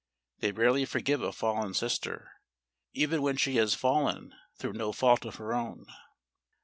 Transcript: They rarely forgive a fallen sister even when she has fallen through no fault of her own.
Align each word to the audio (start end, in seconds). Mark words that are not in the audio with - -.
They 0.39 0.51
rarely 0.51 0.85
forgive 0.85 1.21
a 1.21 1.31
fallen 1.31 1.75
sister 1.75 2.31
even 2.91 3.21
when 3.21 3.37
she 3.37 3.57
has 3.57 3.75
fallen 3.75 4.33
through 4.55 4.73
no 4.73 4.91
fault 4.91 5.25
of 5.25 5.35
her 5.35 5.53
own. 5.53 5.85